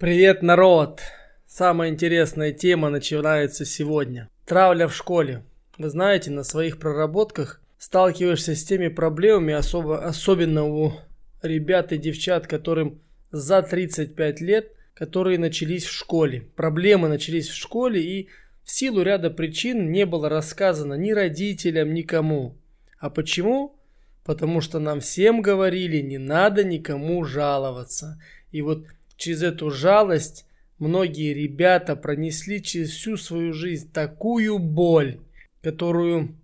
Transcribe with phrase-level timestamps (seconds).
[0.00, 1.02] Привет, народ!
[1.46, 4.30] Самая интересная тема начинается сегодня.
[4.46, 5.44] Травля в школе.
[5.76, 10.94] Вы знаете, на своих проработках сталкиваешься с теми проблемами, особо, особенно у
[11.42, 16.48] ребят и девчат, которым за 35 лет, которые начались в школе.
[16.56, 18.28] Проблемы начались в школе и
[18.64, 22.56] в силу ряда причин не было рассказано ни родителям, никому.
[22.98, 23.76] А почему?
[24.24, 28.18] Потому что нам всем говорили, не надо никому жаловаться.
[28.50, 28.86] И вот
[29.20, 30.46] через эту жалость
[30.78, 35.20] многие ребята пронесли через всю свою жизнь такую боль,
[35.62, 36.36] которую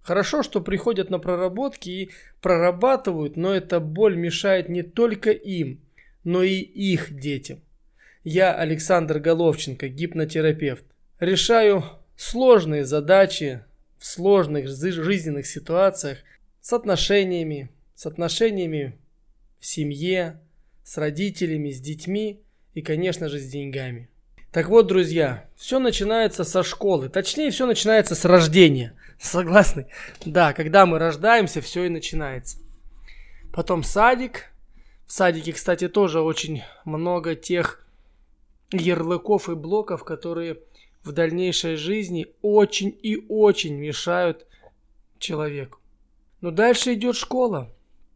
[0.00, 2.10] хорошо, что приходят на проработки и
[2.40, 5.80] прорабатывают, но эта боль мешает не только им,
[6.24, 7.60] но и их детям.
[8.24, 10.84] Я Александр Головченко, гипнотерапевт.
[11.20, 11.84] Решаю
[12.16, 13.62] сложные задачи
[13.98, 16.18] в сложных жизненных ситуациях
[16.62, 18.98] с отношениями, с отношениями
[19.60, 20.40] в семье,
[20.84, 22.42] с родителями, с детьми
[22.74, 24.08] и, конечно же, с деньгами.
[24.52, 27.08] Так вот, друзья, все начинается со школы.
[27.08, 28.94] Точнее, все начинается с рождения.
[29.18, 29.88] Согласны?
[30.24, 32.58] Да, когда мы рождаемся, все и начинается.
[33.52, 34.52] Потом садик.
[35.06, 37.84] В садике, кстати, тоже очень много тех
[38.70, 40.58] ярлыков и блоков, которые
[41.02, 44.46] в дальнейшей жизни очень и очень мешают
[45.18, 45.78] человеку.
[46.40, 47.72] Но дальше идет школа.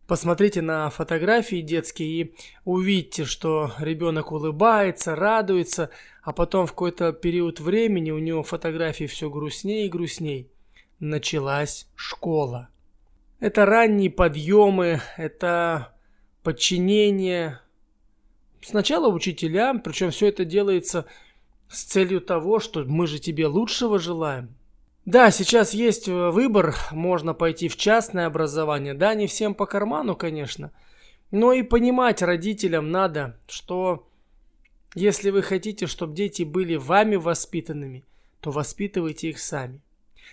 [0.08, 5.90] Посмотрите на фотографии детские и увидите, что ребенок улыбается, радуется,
[6.22, 10.50] а потом в какой-то период времени у него фотографии все грустнее и грустней.
[10.98, 12.70] Началась школа.
[13.38, 15.94] Это ранние подъемы, это
[16.42, 17.60] подчинение.
[18.62, 21.04] Сначала учителям, причем все это делается
[21.68, 24.57] с целью того, что мы же тебе лучшего желаем.
[25.08, 28.92] Да, сейчас есть э, выбор, можно пойти в частное образование.
[28.92, 30.70] Да, не всем по карману, конечно.
[31.30, 34.06] Но и понимать родителям надо, что
[34.94, 38.04] если вы хотите, чтобы дети были вами воспитанными,
[38.42, 39.80] то воспитывайте их сами.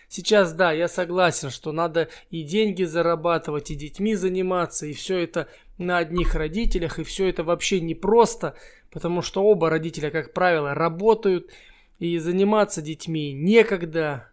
[0.10, 5.48] Сейчас, да, я согласен, что надо и деньги зарабатывать, и детьми заниматься, и все это
[5.78, 8.56] на одних родителях, и все это вообще непросто,
[8.92, 11.50] потому что оба родителя, как правило, работают,
[11.98, 14.28] и заниматься детьми некогда,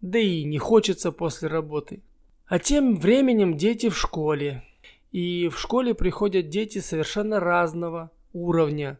[0.00, 2.02] да и не хочется после работы.
[2.46, 4.62] А тем временем дети в школе.
[5.10, 8.98] И в школе приходят дети совершенно разного уровня.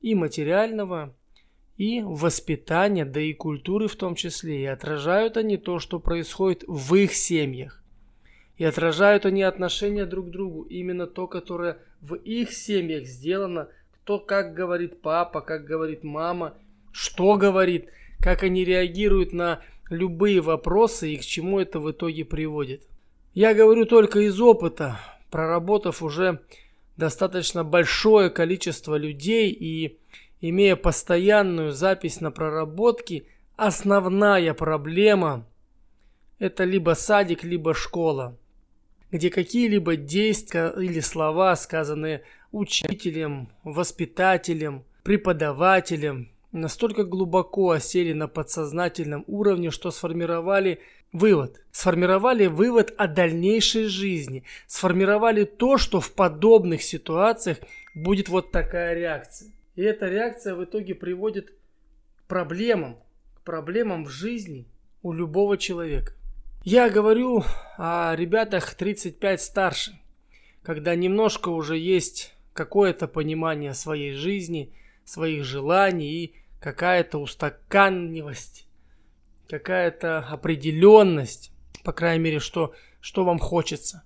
[0.00, 1.14] И материального,
[1.76, 4.62] и воспитания, да и культуры в том числе.
[4.62, 7.82] И отражают они то, что происходит в их семьях.
[8.56, 10.62] И отражают они отношения друг к другу.
[10.62, 13.68] Именно то, которое в их семьях сделано.
[13.92, 16.54] Кто как говорит папа, как говорит мама,
[16.92, 17.88] что говорит,
[18.20, 22.88] как они реагируют на любые вопросы и к чему это в итоге приводит.
[23.34, 24.98] Я говорю только из опыта,
[25.30, 26.40] проработав уже
[26.96, 29.98] достаточно большое количество людей и
[30.40, 35.46] имея постоянную запись на проработки, основная проблема–
[36.38, 38.36] это либо садик, либо школа,
[39.10, 49.70] где какие-либо действия или слова, сказанные учителем, воспитателем, преподавателем, настолько глубоко осели на подсознательном уровне,
[49.70, 50.80] что сформировали
[51.12, 51.62] вывод.
[51.70, 54.44] Сформировали вывод о дальнейшей жизни.
[54.66, 57.58] Сформировали то, что в подобных ситуациях
[57.94, 59.50] будет вот такая реакция.
[59.76, 62.98] И эта реакция в итоге приводит к проблемам,
[63.36, 64.66] к проблемам в жизни
[65.02, 66.12] у любого человека.
[66.62, 67.42] Я говорю
[67.78, 69.98] о ребятах 35 старше,
[70.62, 74.74] когда немножко уже есть какое-то понимание своей жизни,
[75.04, 78.66] своих желаний и какая-то устаканивость,
[79.48, 81.52] какая-то определенность,
[81.84, 84.04] по крайней мере, что, что вам хочется.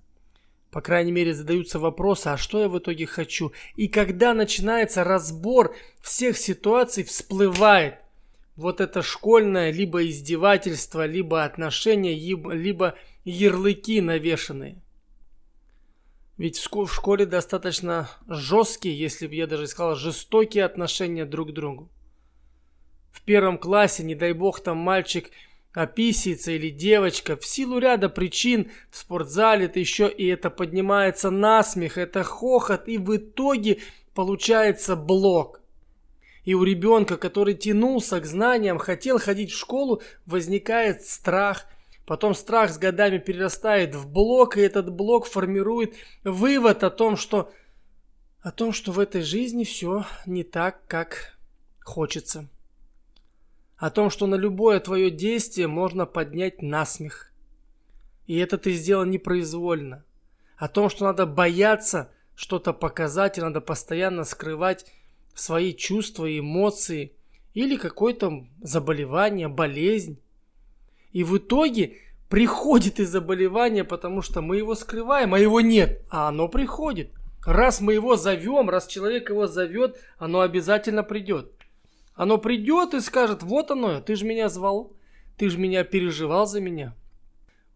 [0.71, 3.53] По крайней мере, задаются вопросы, а что я в итоге хочу?
[3.75, 7.95] И когда начинается разбор всех ситуаций, всплывает
[8.57, 14.81] вот это школьное либо издевательство, либо отношения, либо ярлыки навешенные.
[16.37, 21.89] Ведь в школе достаточно жесткие, если бы я даже сказал, жестокие отношения друг к другу
[23.15, 25.31] в первом классе, не дай бог, там мальчик
[25.73, 31.63] описывается или девочка, в силу ряда причин в спортзале это еще и это поднимается на
[31.63, 33.79] смех, это хохот, и в итоге
[34.13, 35.61] получается блок.
[36.43, 41.65] И у ребенка, который тянулся к знаниям, хотел ходить в школу, возникает страх.
[42.05, 47.51] Потом страх с годами перерастает в блок, и этот блок формирует вывод о том, что,
[48.41, 51.37] о том, что в этой жизни все не так, как
[51.83, 52.47] хочется
[53.77, 57.31] о том, что на любое твое действие можно поднять насмех.
[58.25, 60.03] И это ты сделал непроизвольно.
[60.57, 64.85] О том, что надо бояться что-то показать, и надо постоянно скрывать
[65.33, 67.13] свои чувства и эмоции
[67.53, 70.19] или какое-то заболевание, болезнь.
[71.15, 71.93] И в итоге
[72.27, 77.13] приходит и заболевание, потому что мы его скрываем, а его нет, а оно приходит.
[77.45, 81.53] Раз мы его зовем, раз человек его зовет, оно обязательно придет.
[82.15, 84.91] Оно придет и скажет, вот оно, ты же меня звал,
[85.37, 86.93] ты же меня переживал за меня.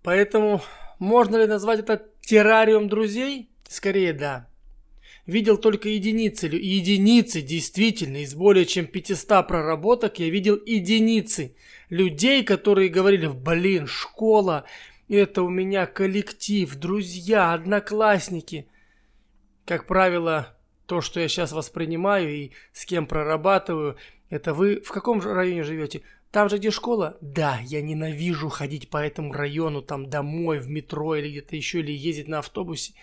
[0.03, 0.61] Поэтому
[0.99, 3.49] можно ли назвать это террариум друзей?
[3.69, 4.49] Скорее да.
[5.29, 11.55] Видел только единицы, единицы действительно, из более чем 500 проработок я видел единицы
[11.89, 14.65] людей, которые говорили, блин, школа,
[15.07, 18.69] это у меня коллектив, друзья, одноклассники.
[19.65, 23.97] Как правило, то, что я сейчас воспринимаю и с кем прорабатываю,
[24.31, 26.01] это вы в каком же районе живете?
[26.31, 27.19] Там же, где школа?
[27.21, 31.91] Да, я ненавижу ходить по этому району, там домой, в метро или где-то еще, или
[31.91, 32.93] ездить на автобусе.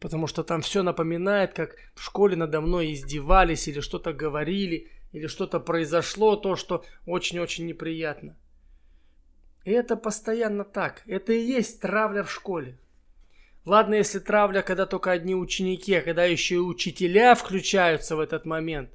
[0.00, 5.26] Потому что там все напоминает, как в школе надо мной издевались или что-то говорили, или
[5.26, 8.36] что-то произошло, то, что очень-очень неприятно.
[9.64, 11.02] И это постоянно так.
[11.06, 12.78] Это и есть травля в школе.
[13.66, 18.46] Ладно, если травля, когда только одни ученики, а когда еще и учителя включаются в этот
[18.46, 18.90] момент,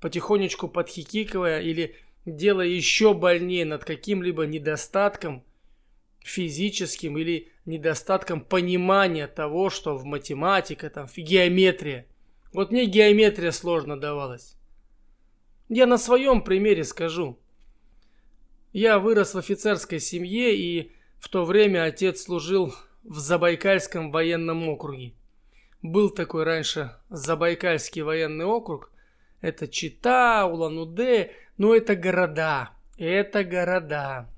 [0.00, 1.94] потихонечку подхихикивая или
[2.24, 5.44] делая еще больнее над каким-либо недостатком
[6.20, 12.06] физическим или недостатком понимания того, что в математике, там, в геометрия.
[12.52, 14.56] Вот мне геометрия сложно давалась.
[15.68, 17.38] Я на своем примере скажу.
[18.72, 22.74] Я вырос в офицерской семье, и в то время отец служил
[23.04, 25.14] в Забайкальском военном округе.
[25.82, 28.90] Был такой раньше Забайкальский военный округ.
[29.40, 32.70] Это Чита, Улан-Удэ, но это города.
[32.96, 34.28] Это города.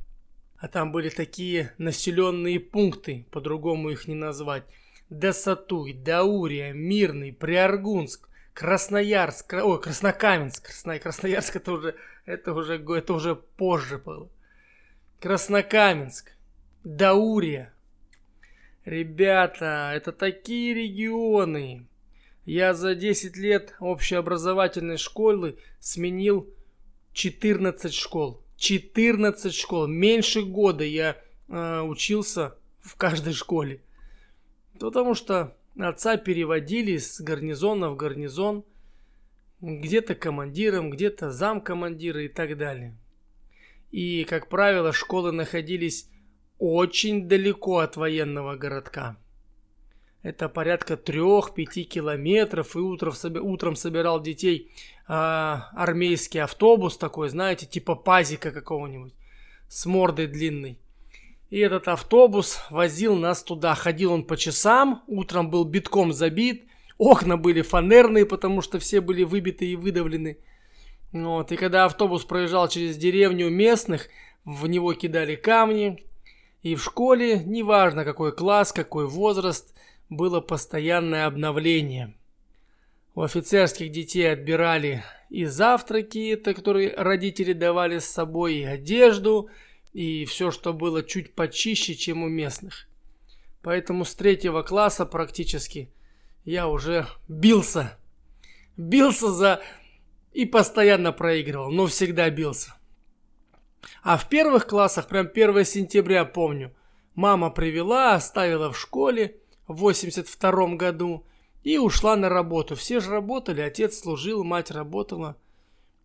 [0.64, 4.64] А там были такие населенные пункты, по-другому их не назвать.
[5.11, 13.34] Десатуй, Даурия, Мирный, Приаргунск, Красноярск, ой, Краснокаменск, Красно, Красноярск это уже, это уже, это уже
[13.34, 14.31] позже было.
[15.20, 16.32] Краснокаменск,
[16.82, 17.75] Даурия,
[18.87, 21.87] Ребята, это такие регионы.
[22.46, 26.49] Я за 10 лет общеобразовательной школы сменил
[27.12, 28.44] 14 школ.
[28.64, 29.87] 14 школ.
[29.87, 31.19] Меньше года я
[31.49, 33.82] э, учился в каждой школе.
[34.81, 38.64] Потому что отца переводили с гарнизона в гарнизон.
[39.61, 42.96] Где-то командиром, где-то замкомандира и так далее.
[43.90, 46.08] И, как правило, школы находились
[46.58, 49.19] очень далеко от военного городка.
[50.25, 53.12] Это порядка трех-пяти километров, и утром,
[53.43, 54.73] утром собирал детей
[55.06, 59.12] а, армейский автобус такой, знаете, типа пазика какого-нибудь,
[59.69, 60.79] с мордой длинной.
[61.50, 63.75] И этот автобус возил нас туда.
[63.75, 66.65] Ходил он по часам, утром был битком забит,
[66.97, 70.38] окна были фанерные, потому что все были выбиты и выдавлены.
[71.12, 74.09] Вот, и когда автобус проезжал через деревню местных,
[74.47, 76.03] в него кидали камни,
[76.62, 79.75] и в школе, неважно какой класс, какой возраст,
[80.16, 82.14] было постоянное обновление.
[83.14, 89.49] У офицерских детей отбирали и завтраки, это которые родители давали с собой, и одежду,
[89.93, 92.88] и все, что было чуть почище, чем у местных.
[93.62, 95.90] Поэтому с третьего класса практически
[96.44, 97.96] я уже бился.
[98.76, 99.62] Бился за...
[100.32, 102.75] и постоянно проигрывал, но всегда бился.
[104.02, 106.75] А в первых классах, прям 1 сентября помню,
[107.14, 111.25] мама привела, оставила в школе в 82 году
[111.62, 112.75] и ушла на работу.
[112.76, 115.37] Все же работали, отец служил, мать работала.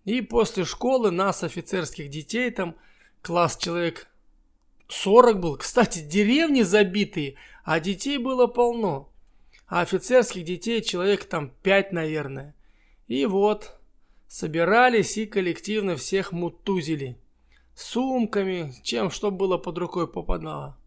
[0.06, 2.76] И после школы нас, офицерских детей, там
[3.22, 4.08] класс человек
[4.88, 5.58] 40 был.
[5.58, 9.10] Кстати, деревни забитые, а детей было полно.
[9.68, 12.56] А офицерских детей человек там 5, наверное.
[13.08, 13.80] И вот,
[14.28, 17.18] собирались и коллективно всех мутузили
[17.76, 20.78] сумками, чем что было под рукой попадало.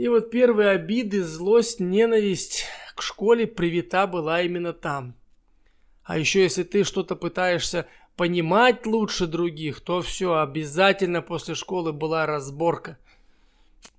[0.00, 2.64] И вот первые обиды, злость, ненависть
[2.94, 5.14] к школе привита была именно там.
[6.04, 12.24] А еще если ты что-то пытаешься понимать лучше других, то все, обязательно после школы была
[12.24, 12.96] разборка.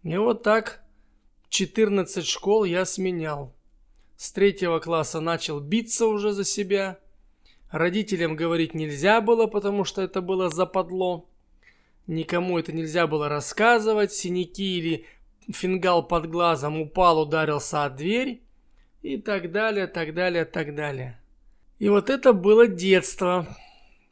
[0.01, 0.83] И вот так
[1.49, 3.53] 14 школ я сменял.
[4.17, 6.97] С третьего класса начал биться уже за себя.
[7.69, 11.29] Родителям говорить нельзя было, потому что это было западло.
[12.07, 14.11] Никому это нельзя было рассказывать.
[14.11, 15.05] Синяки или
[15.51, 18.43] фингал под глазом упал, ударился от дверь.
[19.01, 21.19] И так далее, так далее, так далее.
[21.79, 23.47] И вот это было детство.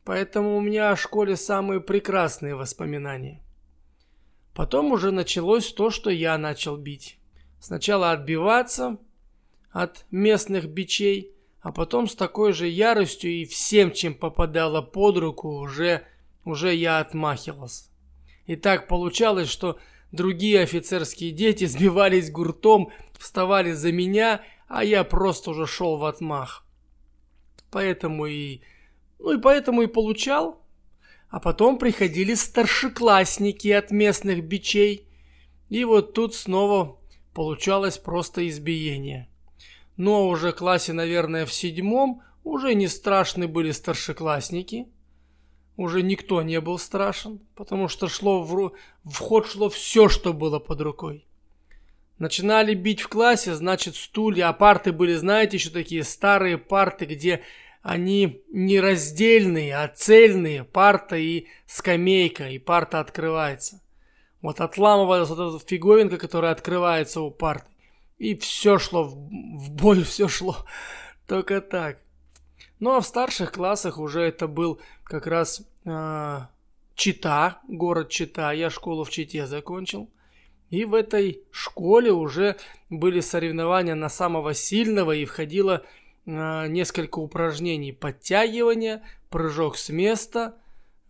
[0.03, 3.43] Поэтому у меня о школе самые прекрасные воспоминания.
[4.55, 7.19] Потом уже началось то, что я начал бить.
[7.59, 8.97] Сначала отбиваться
[9.71, 15.59] от местных бичей, а потом с такой же яростью и всем, чем попадало под руку,
[15.59, 16.03] уже,
[16.45, 17.89] уже я отмахивался.
[18.47, 19.77] И так получалось, что
[20.11, 26.65] другие офицерские дети сбивались гуртом, вставали за меня, а я просто уже шел в отмах.
[27.71, 28.61] Поэтому и...
[29.19, 30.63] Ну и поэтому и получал.
[31.29, 35.07] А потом приходили старшеклассники от местных бичей.
[35.69, 36.97] И вот тут снова
[37.33, 39.29] получалось просто избиение.
[39.97, 44.87] Но уже классе, наверное, в седьмом уже не страшны были старшеклассники.
[45.79, 48.73] Уже никто не был страшен, потому что шло в,
[49.05, 51.25] в ход шло все, что было под рукой.
[52.17, 57.43] Начинали бить в классе, значит, стулья, а парты были, знаете, еще такие старые парты, где
[57.81, 63.81] они не раздельные, а цельные, парта и скамейка, и парта открывается.
[64.41, 67.71] Вот отламывалась вот эта фиговинка, которая открывается у парты.
[68.17, 70.57] И все шло в, в бой, все шло
[71.25, 71.99] только так.
[72.79, 76.39] Ну а в старших классах уже это был как раз э,
[76.95, 78.51] Чита, город Чита.
[78.51, 80.09] Я школу в Чите закончил.
[80.69, 82.57] И в этой школе уже
[82.89, 85.83] были соревнования на самого сильного и входило
[86.25, 87.91] э, несколько упражнений.
[87.91, 90.55] Подтягивания, прыжок с места,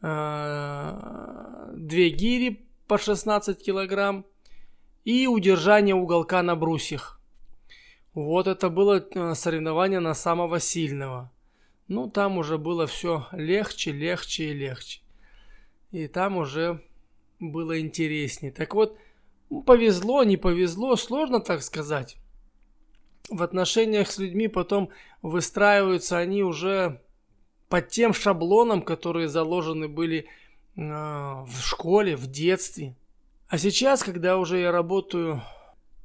[0.02, 4.26] э, две гири по 16 килограмм
[5.04, 7.20] и удержание уголка на брусьях.
[8.14, 11.32] Вот это было соревнование на самого сильного.
[11.90, 15.02] Ну, там уже было все легче, легче и легче.
[15.92, 16.84] И там уже
[17.40, 18.52] было интереснее.
[18.52, 18.96] Так вот,
[19.66, 22.18] повезло, не повезло, сложно так сказать.
[23.28, 24.90] В отношениях с людьми потом
[25.24, 27.02] выстраиваются они уже
[27.70, 30.28] под тем шаблоном, которые заложены были
[30.76, 32.96] э, в школе, в детстве.
[33.48, 35.42] А сейчас, когда уже я работаю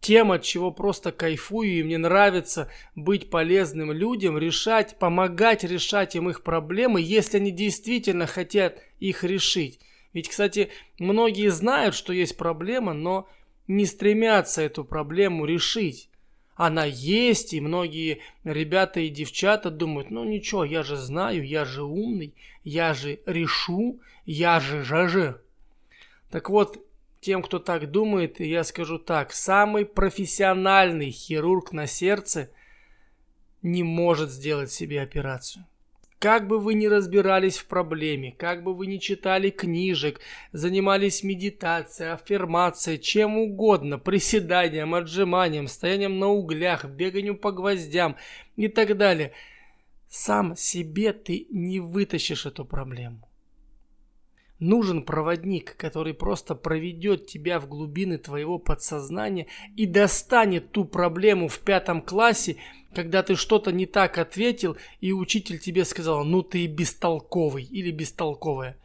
[0.04, 6.28] тем, от чего просто кайфую, и мне нравится быть полезным людям, решать, помогать решать им
[6.28, 9.80] их проблемы, если они действительно хотят их решить.
[10.12, 10.68] Ведь, кстати,
[10.98, 13.26] многие знают, что есть проблема, но
[13.66, 16.10] не стремятся эту проблему решить.
[16.54, 21.82] Она есть, и многие ребята и девчата думают, ну ничего, я же знаю, я же
[21.82, 25.40] умный, я же решу, я же же же.
[26.30, 26.83] Так вот,
[27.24, 32.50] тем, кто так думает, я скажу так, самый профессиональный хирург на сердце
[33.62, 35.64] не может сделать себе операцию.
[36.18, 40.20] Как бы вы ни разбирались в проблеме, как бы вы ни читали книжек,
[40.52, 48.16] занимались медитацией, аффирмацией, чем угодно, приседанием, отжиманием, стоянием на углях, беганием по гвоздям
[48.56, 49.32] и так далее,
[50.08, 53.28] сам себе ты не вытащишь эту проблему.
[54.64, 61.58] Нужен проводник, который просто проведет тебя в глубины твоего подсознания и достанет ту проблему в
[61.58, 62.56] пятом классе,
[62.94, 68.78] когда ты что-то не так ответил, и учитель тебе сказал, ну ты бестолковый или бестолковая.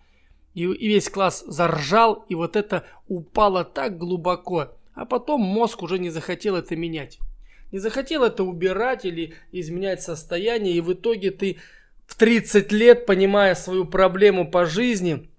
[0.54, 5.98] И, и весь класс заржал, и вот это упало так глубоко, а потом мозг уже
[5.98, 7.20] не захотел это менять.
[7.72, 11.56] Не захотел это убирать или изменять состояние, и в итоге ты
[12.06, 15.30] в 30 лет, понимая свою проблему по жизни,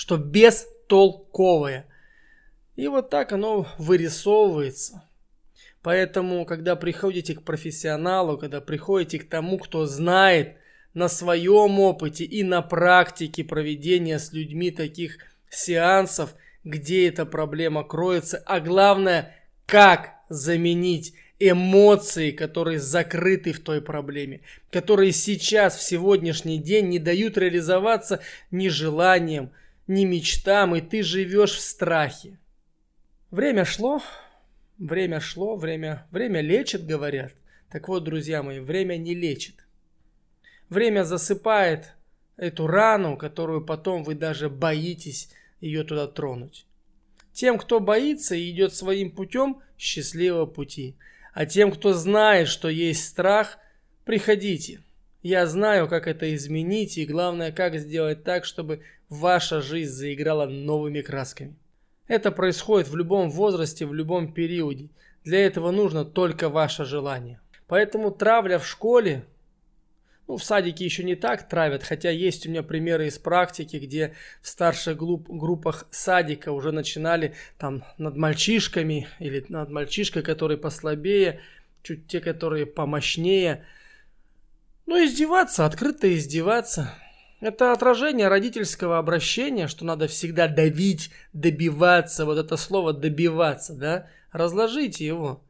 [0.00, 1.84] что бестолковое.
[2.74, 5.06] И вот так оно вырисовывается.
[5.82, 10.56] Поэтому, когда приходите к профессионалу, когда приходите к тому, кто знает
[10.94, 15.18] на своем опыте и на практике проведения с людьми таких
[15.50, 24.40] сеансов, где эта проблема кроется, а главное, как заменить эмоции, которые закрыты в той проблеме,
[24.70, 29.50] которые сейчас, в сегодняшний день, не дают реализоваться ни желанием,
[29.90, 32.38] ни мечтам, и ты живешь в страхе.
[33.32, 34.00] Время шло,
[34.78, 37.32] время шло, время, время лечит, говорят.
[37.70, 39.66] Так вот, друзья мои, время не лечит.
[40.68, 41.92] Время засыпает
[42.36, 45.28] эту рану, которую потом вы даже боитесь
[45.60, 46.66] ее туда тронуть.
[47.32, 50.94] Тем, кто боится и идет своим путем, счастливого пути.
[51.34, 53.58] А тем, кто знает, что есть страх,
[54.04, 54.82] приходите.
[55.22, 61.02] Я знаю, как это изменить и главное, как сделать так, чтобы ваша жизнь заиграла новыми
[61.02, 61.56] красками.
[62.06, 64.88] Это происходит в любом возрасте, в любом периоде.
[65.24, 67.40] Для этого нужно только ваше желание.
[67.66, 69.24] Поэтому травля в школе,
[70.26, 74.14] ну в садике еще не так травят, хотя есть у меня примеры из практики, где
[74.40, 81.40] в старших группах садика уже начинали там над мальчишками или над мальчишкой, который послабее,
[81.82, 83.64] чуть те, которые помощнее.
[84.86, 86.94] Ну издеваться, открыто издеваться–
[87.40, 94.08] это отражение родительского обращения, что надо всегда давить, добиваться, вот это слово добиваться, да?
[94.30, 95.42] Разложите его.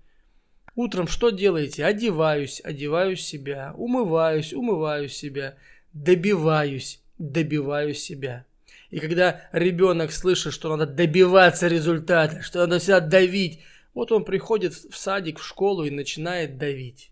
[0.77, 1.85] Утром что делаете?
[1.85, 5.57] Одеваюсь, одеваю себя, умываюсь, умываю себя,
[5.93, 8.47] добиваюсь, добиваю себя.
[8.91, 13.61] И когда ребенок слышит, что надо добиваться результата, что надо себя давить,
[13.95, 17.11] вот он приходит в садик, в школу и начинает давить.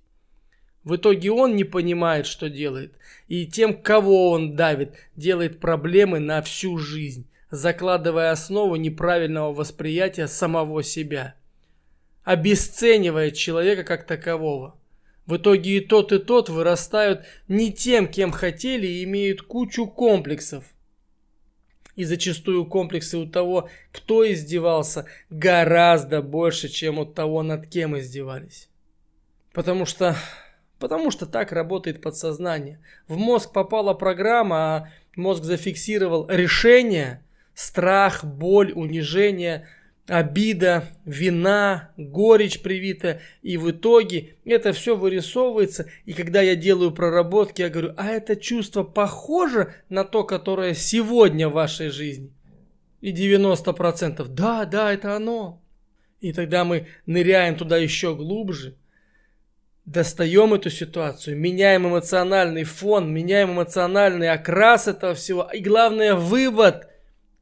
[0.88, 2.94] В итоге он не понимает, что делает.
[3.26, 10.82] И тем, кого он давит, делает проблемы на всю жизнь, закладывая основу неправильного восприятия самого
[10.82, 11.34] себя.
[12.24, 14.76] Обесценивая человека как такового.
[15.26, 20.64] В итоге и тот, и тот вырастают не тем, кем хотели, и имеют кучу комплексов–
[21.96, 28.68] и зачастую комплексы у того, кто издевался, гораздо больше, чем у того, над кем издевались.
[29.52, 30.14] Потому что,
[30.78, 32.80] потому что так работает подсознание.
[33.06, 37.22] В мозг попала программа, а мозг зафиксировал решение,
[37.54, 39.68] страх, боль, унижение–
[40.08, 43.20] обида, вина, горечь привита.
[43.42, 45.88] И в итоге это все вырисовывается.
[46.06, 51.48] И когда я делаю проработки, я говорю, а это чувство похоже на то, которое сегодня
[51.48, 52.32] в вашей жизни?
[53.00, 55.62] И 90% да, да, это оно.
[56.20, 58.74] И тогда мы ныряем туда еще глубже,
[59.92, 65.48] достаем эту ситуацию, меняем эмоциональный фон, меняем эмоциональный окрас этого всего.
[65.52, 66.86] И главное, вывод–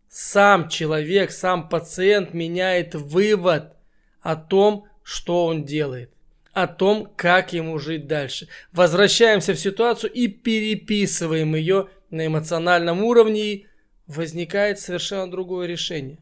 [0.09, 3.75] сам человек, сам пациент меняет вывод
[4.23, 6.11] о том, что он делает,
[6.55, 8.49] о том, как ему жить дальше.
[8.73, 13.67] Возвращаемся в ситуацию и переписываем ее на эмоциональном уровне, и
[14.07, 16.19] возникает совершенно другое решение.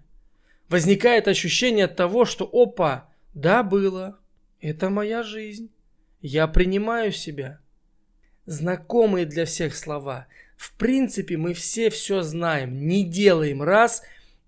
[0.68, 4.18] Возникает ощущение того, что опа, да, было,
[4.60, 5.70] это моя жизнь,
[6.26, 7.60] я принимаю себя.
[8.46, 10.26] Знакомые для всех слова–
[10.56, 12.86] в принципе, мы все все знаем.
[12.86, 14.02] Не делаем раз,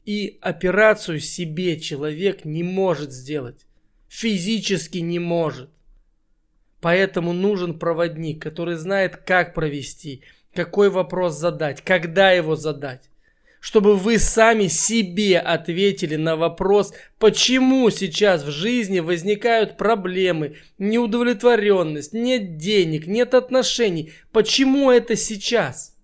[0.04, 3.66] и операцию себе человек не может сделать.
[4.08, 5.70] Физически не может.
[6.80, 10.22] Поэтому нужен проводник, который знает, как провести,
[10.54, 13.10] какой вопрос задать, когда его задать
[13.60, 22.56] чтобы вы сами себе ответили на вопрос, почему сейчас в жизни возникают проблемы, неудовлетворенность, нет
[22.56, 24.12] денег, нет отношений.
[24.32, 25.96] Почему это сейчас?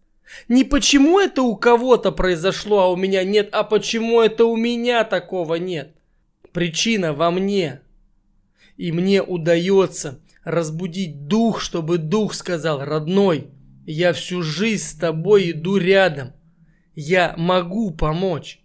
[0.48, 5.04] Не почему это у кого-то произошло, а у меня нет, а почему это у меня
[5.04, 5.94] такого нет.
[6.52, 7.80] Причина во мне.
[8.76, 13.48] И мне удается разбудить дух, чтобы дух сказал, родной,
[13.86, 16.32] я всю жизнь с тобой иду рядом.
[16.94, 18.62] Я могу помочь.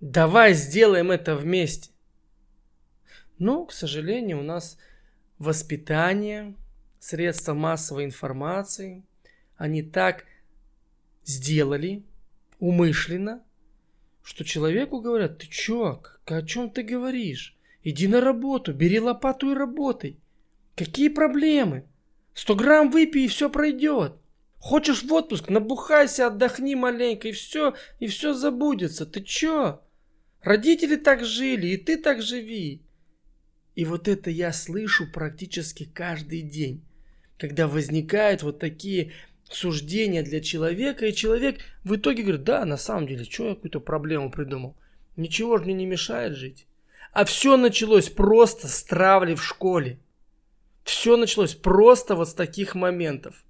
[0.00, 1.90] Давай сделаем это вместе.
[3.38, 4.78] Но, к сожалению, у нас
[5.38, 6.54] воспитание,
[6.98, 9.04] средства массовой информации,
[9.56, 10.24] они так
[11.24, 12.04] сделали
[12.58, 13.42] умышленно,
[14.22, 17.56] что человеку говорят, ты чё, о чем ты говоришь?
[17.82, 20.20] Иди на работу, бери лопату и работай.
[20.76, 21.86] Какие проблемы?
[22.34, 24.19] Сто грамм выпей и все пройдет.
[24.60, 29.06] Хочешь в отпуск, набухайся, отдохни маленько и все, и все забудется.
[29.06, 29.80] Ты чё?
[30.42, 32.82] Родители так жили, и ты так живи.
[33.74, 36.84] И вот это я слышу практически каждый день,
[37.38, 39.12] когда возникают вот такие
[39.50, 43.80] суждение для человека, и человек в итоге говорит, да, на самом деле, что я какую-то
[43.80, 44.76] проблему придумал?
[45.16, 46.66] Ничего же мне не мешает жить.
[47.12, 49.98] А все началось просто с травли в школе.
[50.84, 53.42] Все началось просто вот с таких моментов.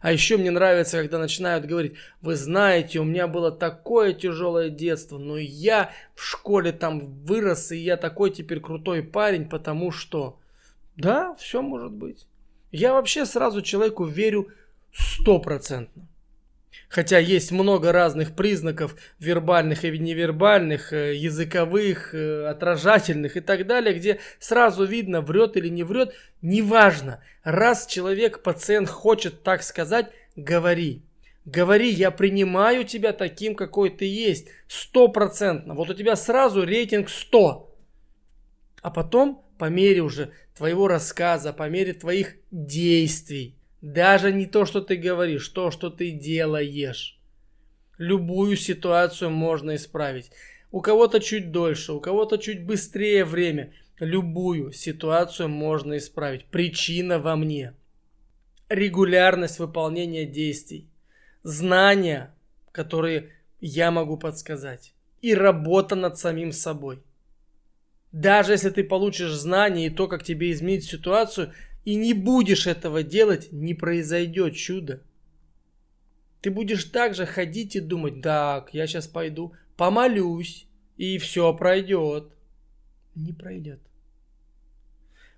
[0.00, 5.18] А еще мне нравится, когда начинают говорить, вы знаете, у меня было такое тяжелое детство,
[5.18, 10.38] но я в школе там вырос, и я такой теперь крутой парень, потому что...
[10.96, 12.26] Да, все может быть.
[12.70, 14.48] Я вообще сразу человеку верю
[14.92, 16.06] стопроцентно.
[16.92, 23.94] Хотя есть много разных признаков вербальных и невербальных, э, языковых, э, отражательных и так далее,
[23.94, 27.24] где сразу видно, врет или не врет, неважно.
[27.44, 31.02] Раз человек, пациент хочет так сказать, говори.
[31.46, 35.72] Говори, я принимаю тебя таким, какой ты есть, стопроцентно.
[35.72, 37.74] Вот у тебя сразу рейтинг 100.
[38.82, 44.80] А потом, по мере уже твоего рассказа, по мере твоих действий, даже не то, что
[44.80, 47.18] ты говоришь, то, что ты делаешь.
[47.98, 50.30] Любую ситуацию можно исправить.
[50.70, 53.74] У кого-то чуть дольше, у кого-то чуть быстрее время.
[53.98, 56.46] Любую ситуацию можно исправить.
[56.46, 57.74] Причина во мне.
[58.68, 60.88] Регулярность выполнения действий.
[61.42, 62.34] Знания,
[62.70, 64.94] которые я могу подсказать.
[65.20, 67.02] И работа над самим собой.
[68.12, 71.52] Даже если ты получишь знания и то, как тебе изменить ситуацию–
[71.84, 75.02] и не будешь этого делать, не произойдет чудо.
[76.40, 80.66] Ты будешь также ходить и думать, так, я сейчас пойду, помолюсь,
[80.96, 82.32] и все пройдет.
[83.14, 83.80] Не пройдет.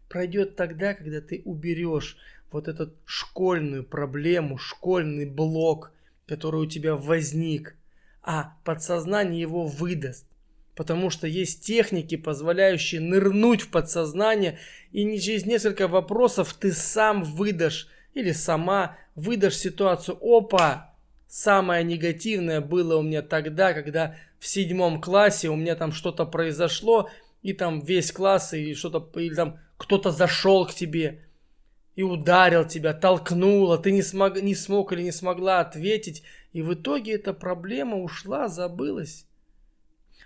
[0.08, 2.16] пройдет тогда, когда ты уберешь
[2.50, 5.92] вот эту школьную проблему, школьный блок,
[6.26, 7.74] который у тебя возник,
[8.22, 10.26] а подсознание его выдаст.
[10.74, 14.58] Потому что есть техники, позволяющие нырнуть в подсознание,
[14.90, 20.18] и не через несколько вопросов ты сам выдашь или сама выдашь ситуацию.
[20.20, 20.94] Опа!
[21.28, 27.10] Самое негативное было у меня тогда, когда в седьмом классе у меня там что-то произошло,
[27.42, 31.24] и там весь класс, и что-то, или там кто-то зашел к тебе
[31.96, 36.62] и ударил тебя, толкнул, а ты не смог, не смог или не смогла ответить, и
[36.62, 39.26] в итоге эта проблема ушла, забылась.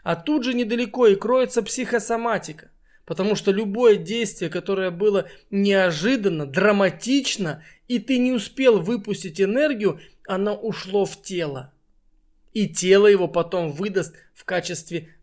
[0.03, 2.71] А тут же недалеко и кроется психосоматика.
[3.05, 10.55] Потому что любое действие, которое было неожиданно, драматично, и ты не успел выпустить энергию, оно
[10.55, 11.73] ушло в тело.
[12.53, 15.15] И тело его потом выдаст в качестве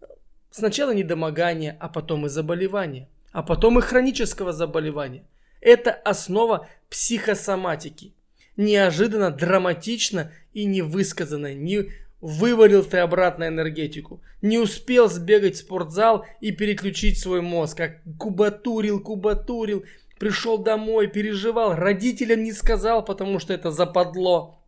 [0.49, 5.25] сначала недомогания, а потом и заболевания, а потом и хронического заболевания.
[5.61, 8.13] Это основа психосоматики.
[8.57, 11.91] Неожиданно, драматично и невысказанно, не
[12.27, 14.19] Вывалил ты обратно энергетику.
[14.41, 17.77] Не успел сбегать в спортзал и переключить свой мозг.
[17.77, 19.85] Как кубатурил, кубатурил.
[20.17, 21.75] Пришел домой, переживал.
[21.75, 24.59] Родителям не сказал, потому что это западло.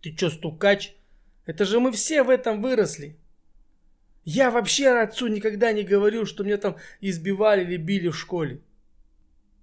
[0.00, 0.94] Ты чё, стукач?
[1.44, 3.16] Это же мы все в этом выросли.
[4.24, 8.60] Я вообще отцу никогда не говорил, что меня там избивали или били в школе.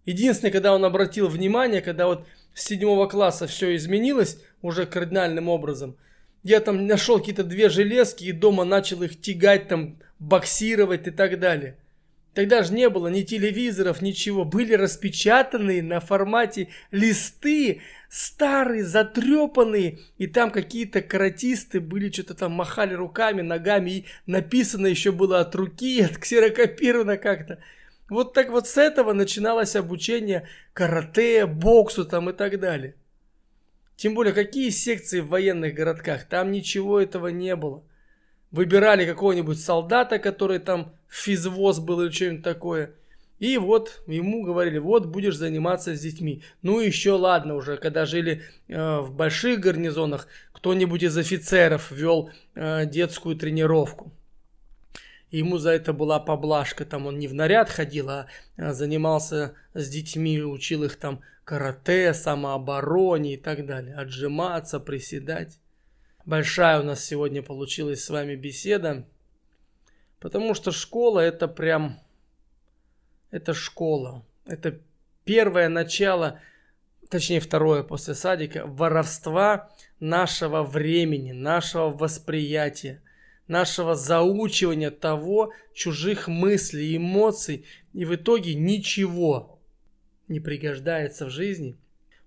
[0.03, 5.95] Единственное, когда он обратил внимание, когда вот с седьмого класса все изменилось уже кардинальным образом–
[6.43, 11.39] я там нашел какие-то две железки и дома начал их тягать, там, боксировать и так
[11.39, 11.77] далее.
[12.33, 14.45] Тогда же не было ни телевизоров, ничего.
[14.45, 19.99] Были распечатанные на формате листы, старые, затрепанные.
[20.17, 23.89] И там какие-то каратисты были, что-то там махали руками, ногами.
[23.89, 27.59] И написано еще было от руки, от ксерокопировано как-то.
[28.09, 32.95] Вот так вот с этого начиналось обучение карате, боксу там и так далее.
[33.99, 36.23] Тем более, какие секции в военных городках?
[36.23, 37.83] Там ничего этого не было.
[38.49, 42.93] Выбирали какого-нибудь солдата, который там физвоз был или что-нибудь такое.
[43.39, 46.43] И вот ему говорили, вот будешь заниматься с детьми.
[46.61, 52.85] Ну еще ладно уже, когда жили э, в больших гарнизонах, кто-нибудь из офицеров вел э,
[52.85, 54.13] детскую тренировку.
[55.31, 59.89] Ему за это была поблажка, там он не в наряд ходил, а, а занимался с
[59.89, 63.95] детьми, учил их там карате, самообороне и так далее.
[63.95, 65.59] Отжиматься, приседать.
[66.25, 69.07] Большая у нас сегодня получилась с вами беседа.
[70.19, 71.99] Потому что школа это прям...
[73.31, 74.23] Это школа.
[74.45, 74.79] Это
[75.23, 76.39] первое начало,
[77.09, 83.01] точнее второе после садика, воровства нашего времени, нашего восприятия,
[83.49, 87.65] нашего заучивания того, чужих мыслей, эмоций.
[87.93, 89.59] И в итоге ничего
[90.29, 91.75] не пригождается в жизни.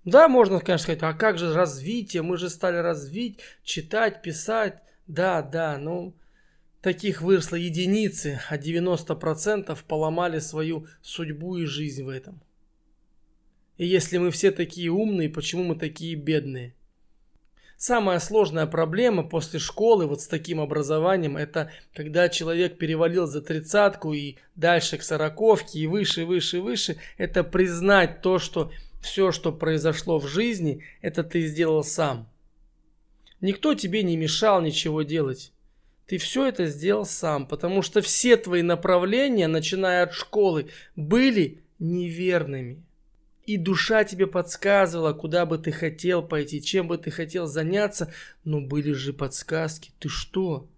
[0.04, 2.22] Да, можно, конечно, сказать, а как же развитие?
[2.22, 4.82] Мы же стали развить, читать, писать.
[5.06, 6.14] Да, да, ну,
[6.80, 12.42] таких выросло единицы, а 90% поломали свою судьбу и жизнь в этом.
[13.78, 16.74] И если мы все такие умные, почему мы такие бедные?
[17.82, 24.12] Самая сложная проблема после школы вот с таким образованием, это когда человек перевалил за тридцатку
[24.12, 30.20] и дальше к сороковке и выше, выше, выше, это признать то, что все, что произошло
[30.20, 32.28] в жизни, это ты сделал сам.
[33.40, 35.50] Никто тебе не мешал ничего делать.
[36.06, 42.84] Ты все это сделал сам, потому что все твои направления, начиная от школы, были неверными.
[43.44, 48.12] И душа тебе подсказывала, куда бы ты хотел пойти, чем бы ты хотел заняться,
[48.44, 49.92] но были же подсказки.
[49.98, 50.68] Ты что?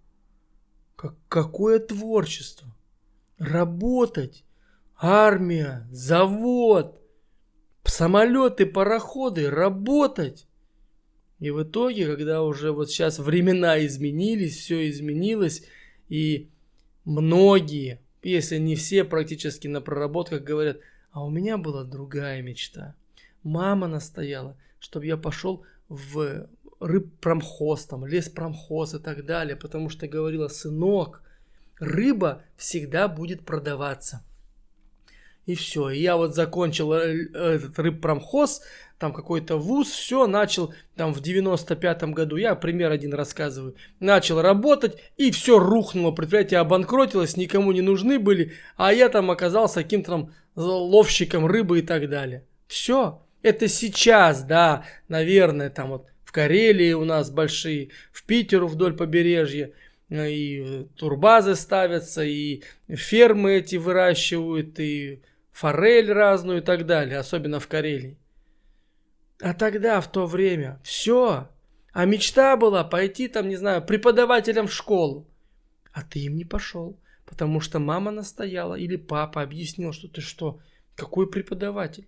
[0.95, 2.75] Как, какое творчество?
[3.37, 4.43] Работать,
[4.97, 6.99] армия, завод,
[7.83, 10.47] самолеты, пароходы, работать.
[11.39, 15.63] И в итоге, когда уже вот сейчас времена изменились, все изменилось,
[16.09, 16.49] и
[17.03, 20.79] многие, если не все практически на проработках говорят–
[21.15, 22.93] а у меня была другая мечта.
[23.41, 26.49] Мама настояла, чтобы я пошел в
[26.81, 31.23] рыбпромхоз, там, леспромхоз и так далее, потому что говорила, сынок,
[31.79, 34.25] рыба всегда будет продаваться.
[35.45, 38.61] И все, я вот закончил э, этот рыбпромхоз,
[38.97, 44.97] там какой-то вуз, все, начал там в 95-м году, я пример один рассказываю, начал работать,
[45.17, 50.33] и все рухнуло, предприятие обанкротилось, никому не нужны были, а я там оказался каким-то там
[50.55, 52.45] ловщиком рыбы и так далее.
[52.67, 58.95] Все, это сейчас, да, наверное, там вот в Карелии у нас большие, в Питеру вдоль
[58.95, 59.71] побережья,
[60.09, 65.21] э, и турбазы ставятся, и фермы эти выращивают, и
[65.55, 68.17] форель разную и так далее, особенно в Карелии.
[69.39, 71.47] А тогда, в то время, все.
[71.93, 75.25] А мечта была пойти там, не знаю, преподавателем в школу.
[75.93, 80.59] А ты им не пошел, потому что мама настояла или папа объяснил, что ты что,
[80.93, 82.05] какой преподаватель?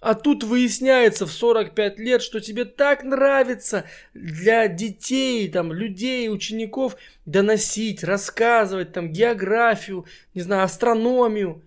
[0.00, 6.96] А тут выясняется в 45 лет, что тебе так нравится для детей, там, людей, учеников
[7.24, 10.04] доносить, рассказывать, там, географию,
[10.34, 11.62] не знаю, астрономию.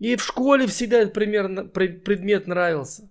[0.00, 3.08] И в школе всегда этот примерно, предмет нравился.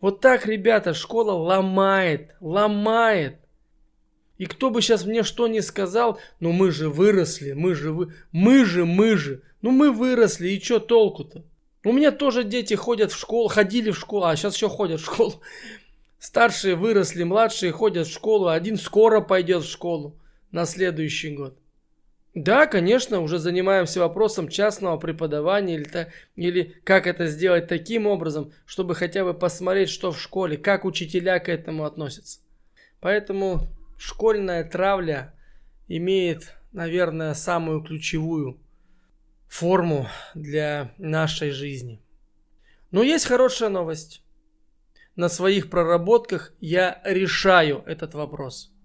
[0.00, 3.38] Вот так, ребята, школа ломает, ломает.
[4.36, 8.12] И кто бы сейчас мне что ни сказал, ну мы же выросли, мы же вы,
[8.32, 11.44] мы же, мы же, ну мы выросли, и что толку-то?
[11.84, 15.04] У меня тоже дети ходят в школу, ходили в школу, а сейчас еще ходят в
[15.04, 15.40] школу.
[16.18, 20.18] Старшие выросли, младшие ходят в школу, один скоро пойдет в школу
[20.50, 21.56] на следующий год.
[22.36, 28.94] Да, конечно, уже занимаемся вопросом частного преподавания или, или как это сделать таким образом, чтобы
[28.94, 32.40] хотя бы посмотреть, что в школе, как учителя к этому относятся.
[33.00, 33.62] Поэтому
[33.96, 35.34] школьная травля
[35.88, 38.60] имеет, наверное, самую ключевую
[39.48, 42.02] форму для нашей жизни.
[42.90, 44.22] Но есть хорошая новость.
[45.14, 48.75] На своих проработках я решаю этот вопрос.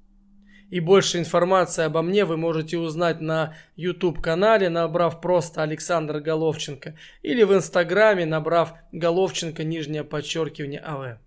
[0.71, 7.43] И больше информации обо мне вы можете узнать на YouTube-канале, набрав просто Александр Головченко, или
[7.43, 11.19] в Инстаграме, набрав Головченко, нижнее подчеркивание АВ.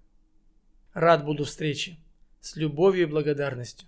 [0.95, 1.99] Рад буду встрече.
[2.41, 3.87] С любовью и благодарностью.